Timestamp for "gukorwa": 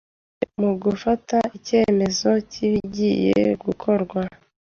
3.65-4.21